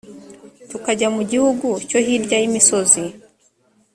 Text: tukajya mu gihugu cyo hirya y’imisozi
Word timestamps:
tukajya 0.69 1.07
mu 1.15 1.21
gihugu 1.31 1.67
cyo 1.89 1.99
hirya 2.05 2.37
y’imisozi 2.41 3.03